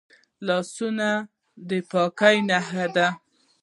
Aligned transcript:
لاسونه 0.47 1.07
د 1.69 1.71
پاکۍ 1.91 2.37
نښه 2.49 2.85
ده 2.95 3.07